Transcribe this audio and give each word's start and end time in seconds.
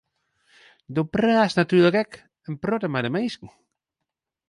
Do 0.95 1.03
praatst 1.15 1.59
natuerlik 1.61 1.99
ek 2.03 2.13
in 2.51 2.59
protte 2.63 2.87
mei 2.93 3.03
de 3.05 3.11
minsken. 3.17 3.49